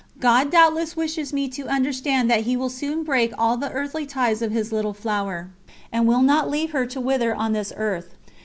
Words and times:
God 0.19 0.51
doubtless 0.51 0.95
wishes 0.97 1.31
me 1.31 1.47
to 1.49 1.67
understand 1.67 2.27
that 2.27 2.41
He 2.41 2.57
will 2.57 2.71
soon 2.71 3.03
break 3.03 3.33
all 3.37 3.55
the 3.55 3.69
earthly 3.71 4.07
ties 4.07 4.41
of 4.41 4.51
His 4.51 4.71
Little 4.71 4.93
Flower 4.95 5.51
and 5.91 6.07
will 6.07 6.23
not 6.23 6.49
leave 6.49 6.71
her 6.71 6.87
to 6.87 6.99
wither 6.99 7.35
on 7.35 7.53
this 7.53 7.71
earth. 7.77 8.15